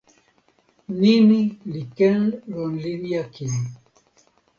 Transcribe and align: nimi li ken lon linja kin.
nimi 0.99 1.39
li 1.71 1.81
ken 1.97 2.21
lon 2.53 2.71
linja 2.83 3.23
kin. 3.35 3.55